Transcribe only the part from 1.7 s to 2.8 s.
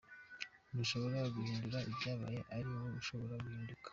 ibyabaye ariko